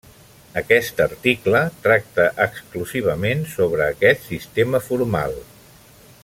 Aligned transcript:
Aquest 0.59 1.01
article 1.03 1.59
tracta 1.83 2.25
exclusivament 2.47 3.45
sobre 3.53 3.87
aquest 3.93 4.27
sistema 4.31 4.83
formal. 4.89 5.39